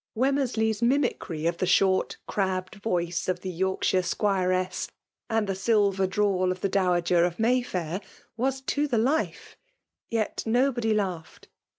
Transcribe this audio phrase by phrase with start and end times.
[0.11, 4.89] *^ Wemmeraley*s mimicry of the fihort, crabbed voice of the Yorkshire 'squiressj
[5.29, 8.01] and the silter drawl of the dowager of May Fair^
[8.35, 9.57] was to the life;
[10.09, 11.49] yet nobody laughed.